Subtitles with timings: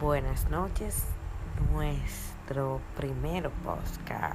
[0.00, 1.04] Buenas noches,
[1.74, 4.34] nuestro primer podcast.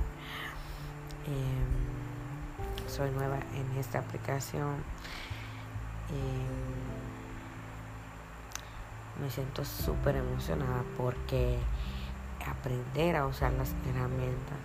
[1.26, 4.76] Em, soy nueva en esta aplicación.
[6.10, 6.84] Em,
[9.20, 11.58] me siento súper emocionada porque
[12.46, 14.60] aprender a usar las herramientas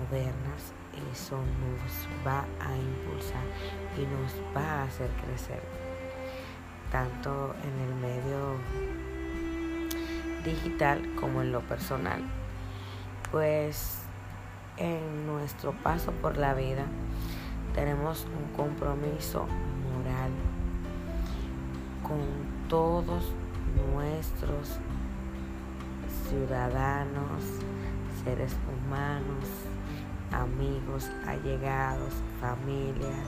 [0.00, 0.72] modernas
[1.12, 3.44] eso nos va a impulsar
[3.98, 5.60] y nos va a hacer crecer
[6.90, 8.56] tanto en el medio
[10.48, 12.22] digital como en lo personal.
[13.30, 13.98] Pues
[14.76, 16.84] en nuestro paso por la vida
[17.74, 19.46] tenemos un compromiso
[19.92, 20.30] moral
[22.02, 22.20] con
[22.68, 23.32] todos
[23.92, 24.78] nuestros
[26.28, 27.44] ciudadanos,
[28.24, 29.44] seres humanos,
[30.32, 33.26] amigos, allegados, familias,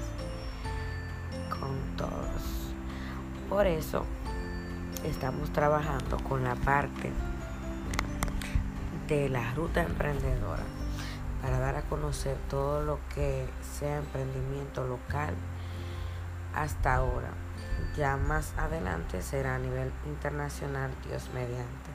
[1.49, 2.75] con todos.
[3.49, 4.05] Por eso
[5.05, 7.11] estamos trabajando con la parte
[9.09, 10.63] de la ruta emprendedora
[11.43, 15.35] para dar a conocer todo lo que sea emprendimiento local
[16.55, 17.31] hasta ahora.
[17.97, 21.91] Ya más adelante será a nivel internacional, Dios mediante.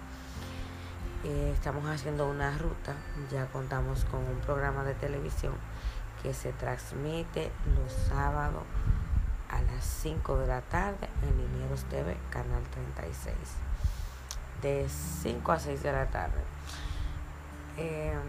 [1.24, 2.96] Eh, estamos haciendo una ruta,
[3.32, 5.54] ya contamos con un programa de televisión
[6.22, 8.64] que se transmite los sábados
[9.50, 13.36] a las 5 de la tarde en Linieros TV, Canal 36.
[14.62, 16.42] De 5 a 6 de la tarde.
[17.78, 18.20] Em,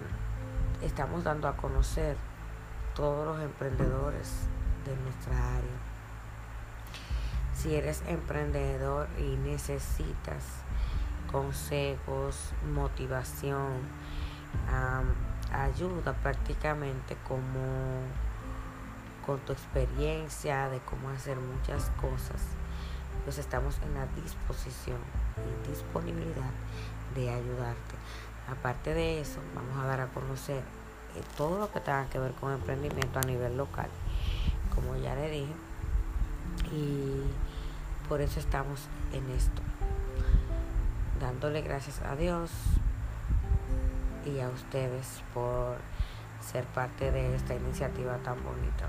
[0.83, 2.17] estamos dando a conocer
[2.95, 4.47] todos los emprendedores
[4.85, 5.77] de nuestra área.
[7.55, 10.45] Si eres emprendedor y necesitas
[11.31, 13.81] consejos, motivación,
[15.53, 18.03] ayuda prácticamente como
[19.27, 22.41] con tu experiencia de cómo hacer muchas cosas,
[23.25, 24.99] pues estamos en la disposición
[25.37, 26.53] y disponibilidad
[27.17, 27.97] de ayudarte.
[28.49, 30.59] Aparte de eso, vamos a dar a conocer
[31.17, 33.89] eh, todo lo que tenga que ver con emprendimiento a nivel local,
[34.73, 35.55] como ya le dije,
[36.73, 37.23] y
[38.09, 39.61] por eso estamos en esto,
[41.21, 42.53] dándole gracias a Dios
[44.25, 45.79] y a ustedes por
[46.41, 48.89] ser parte de esta iniciativa tan bonita.